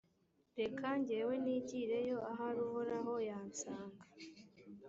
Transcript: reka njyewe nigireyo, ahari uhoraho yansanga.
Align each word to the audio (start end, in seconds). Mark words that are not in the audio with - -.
reka 0.59 0.87
njyewe 0.99 1.33
nigireyo, 1.43 2.17
ahari 2.31 2.59
uhoraho 2.67 3.13
yansanga. 3.29 4.03